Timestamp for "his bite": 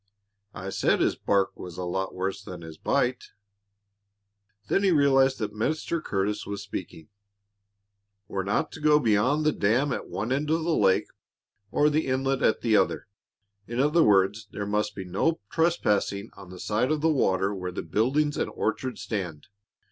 2.63-3.25